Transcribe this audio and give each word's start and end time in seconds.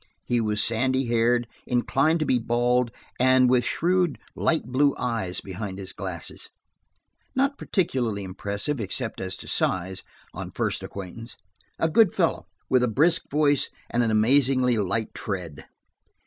He 0.25 0.41
was 0.41 0.63
sandy 0.63 1.05
haired, 1.05 1.45
inclined 1.67 2.21
to 2.21 2.25
be 2.25 2.39
bald, 2.39 2.89
and 3.19 3.47
with 3.47 3.63
shrewd, 3.63 4.17
light 4.35 4.63
blue 4.65 4.95
eyes 4.97 5.41
behind 5.41 5.77
his 5.77 5.93
glasses. 5.93 6.49
Not 7.35 7.59
particularly 7.59 8.23
impressive, 8.23 8.81
except 8.81 9.21
as 9.21 9.37
to 9.37 9.47
size, 9.47 10.03
on 10.33 10.49
first 10.49 10.81
acquaintance; 10.81 11.37
a 11.77 11.87
good 11.87 12.15
fellow, 12.15 12.47
with 12.67 12.81
a 12.81 12.87
brisk 12.87 13.29
voice, 13.29 13.69
and 13.91 14.01
an 14.01 14.09
amazingly 14.09 14.75
light 14.75 15.13
tread. 15.13 15.65